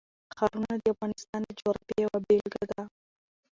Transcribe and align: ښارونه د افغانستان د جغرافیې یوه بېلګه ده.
ښارونه 0.35 0.73
د 0.83 0.85
افغانستان 0.93 1.41
د 1.45 1.49
جغرافیې 1.59 1.97
یوه 2.03 2.19
بېلګه 2.27 2.63
ده. 2.71 2.81